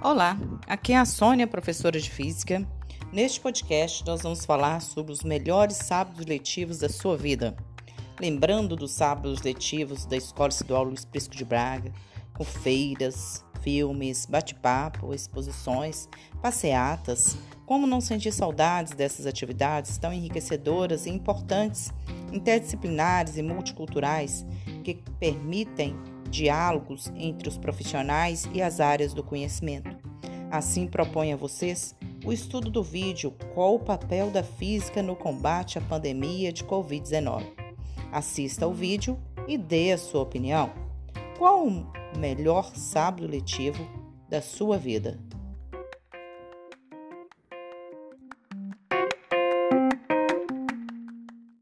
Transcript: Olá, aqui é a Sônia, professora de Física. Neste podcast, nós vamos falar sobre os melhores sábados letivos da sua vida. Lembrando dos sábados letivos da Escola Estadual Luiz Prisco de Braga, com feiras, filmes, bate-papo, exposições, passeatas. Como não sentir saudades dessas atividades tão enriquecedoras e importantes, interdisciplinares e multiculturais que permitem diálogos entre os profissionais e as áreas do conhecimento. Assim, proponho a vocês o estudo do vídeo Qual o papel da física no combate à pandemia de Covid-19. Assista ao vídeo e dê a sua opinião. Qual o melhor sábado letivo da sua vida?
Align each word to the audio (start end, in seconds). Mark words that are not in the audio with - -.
Olá, 0.00 0.38
aqui 0.68 0.92
é 0.92 0.96
a 0.96 1.04
Sônia, 1.04 1.44
professora 1.44 1.98
de 2.00 2.08
Física. 2.08 2.64
Neste 3.12 3.40
podcast, 3.40 4.06
nós 4.06 4.22
vamos 4.22 4.44
falar 4.44 4.80
sobre 4.80 5.10
os 5.10 5.24
melhores 5.24 5.76
sábados 5.76 6.24
letivos 6.24 6.78
da 6.78 6.88
sua 6.88 7.16
vida. 7.16 7.56
Lembrando 8.20 8.76
dos 8.76 8.92
sábados 8.92 9.42
letivos 9.42 10.06
da 10.06 10.16
Escola 10.16 10.50
Estadual 10.50 10.84
Luiz 10.84 11.04
Prisco 11.04 11.34
de 11.34 11.44
Braga, 11.44 11.92
com 12.32 12.44
feiras, 12.44 13.44
filmes, 13.60 14.24
bate-papo, 14.24 15.12
exposições, 15.12 16.08
passeatas. 16.40 17.36
Como 17.66 17.84
não 17.84 18.00
sentir 18.00 18.30
saudades 18.30 18.92
dessas 18.92 19.26
atividades 19.26 19.98
tão 19.98 20.12
enriquecedoras 20.12 21.06
e 21.06 21.10
importantes, 21.10 21.92
interdisciplinares 22.32 23.36
e 23.36 23.42
multiculturais 23.42 24.46
que 24.84 25.02
permitem 25.18 25.96
diálogos 26.28 27.12
entre 27.16 27.48
os 27.48 27.58
profissionais 27.58 28.48
e 28.52 28.62
as 28.62 28.80
áreas 28.80 29.12
do 29.12 29.22
conhecimento. 29.22 29.96
Assim, 30.50 30.86
proponho 30.86 31.34
a 31.34 31.38
vocês 31.38 31.94
o 32.24 32.32
estudo 32.32 32.70
do 32.70 32.82
vídeo 32.82 33.32
Qual 33.54 33.74
o 33.74 33.80
papel 33.80 34.30
da 34.30 34.42
física 34.42 35.02
no 35.02 35.14
combate 35.14 35.78
à 35.78 35.80
pandemia 35.80 36.52
de 36.52 36.64
Covid-19. 36.64 37.44
Assista 38.10 38.64
ao 38.64 38.72
vídeo 38.72 39.18
e 39.46 39.58
dê 39.58 39.92
a 39.92 39.98
sua 39.98 40.22
opinião. 40.22 40.70
Qual 41.36 41.66
o 41.66 41.86
melhor 42.18 42.74
sábado 42.74 43.26
letivo 43.26 43.86
da 44.28 44.40
sua 44.40 44.78
vida? 44.78 45.18